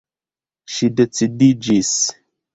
Ŝi 0.75 0.89
decidiĝis. 1.01 1.93